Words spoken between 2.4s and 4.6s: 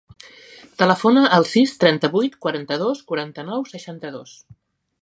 quaranta-dos, quaranta-nou, seixanta-dos.